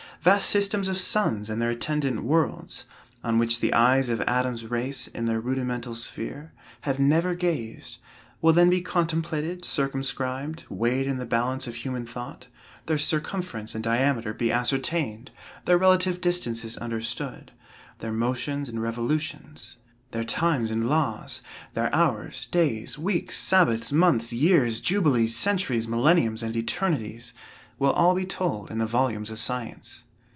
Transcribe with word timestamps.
Vast 0.23 0.51
systems 0.51 0.87
of 0.87 0.99
suns 0.99 1.49
and 1.49 1.59
their 1.59 1.71
attendant 1.71 2.21
worlds, 2.23 2.85
on 3.23 3.39
which 3.39 3.59
the 3.59 3.73
eyes 3.73 4.07
of 4.07 4.21
Adam's 4.27 4.67
race, 4.67 5.07
in 5.07 5.25
their 5.25 5.39
rudimental 5.41 5.95
sphere, 5.95 6.53
have 6.81 6.99
never 6.99 7.33
gazed, 7.33 7.97
will 8.39 8.53
then 8.53 8.69
be 8.69 8.81
contemplated, 8.81 9.65
circumscribed, 9.65 10.63
weighed 10.69 11.07
in 11.07 11.17
the 11.17 11.25
balance 11.25 11.65
of 11.65 11.73
human 11.73 12.05
thought, 12.05 12.45
their 12.85 12.99
circumference 12.99 13.73
and 13.73 13.83
diameter 13.83 14.31
be 14.31 14.51
ascertained, 14.51 15.31
their 15.65 15.79
relative 15.79 16.21
distances 16.21 16.77
understood. 16.77 17.51
Their 17.97 18.13
motions 18.13 18.69
and 18.69 18.79
revolutions, 18.79 19.77
their 20.11 20.23
times 20.23 20.69
and 20.69 20.87
laws, 20.87 21.41
their 21.73 21.91
hours, 21.95 22.45
days, 22.45 22.95
weeks, 22.95 23.35
sabbaths, 23.39 23.91
months, 23.91 24.31
years, 24.31 24.81
jubilees, 24.81 25.35
centuries, 25.35 25.87
millenniums 25.87 26.43
and 26.43 26.55
eternities, 26.55 27.33
will 27.79 27.93
all 27.93 28.13
be 28.13 28.23
told 28.23 28.69
in 28.69 28.77
the 28.77 28.85
volumes 28.85 29.31
of 29.31 29.39
science. 29.39 30.03